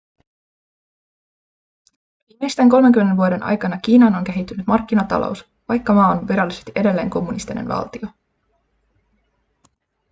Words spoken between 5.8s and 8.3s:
maa on virallisesti edelleen kommunistinen valtio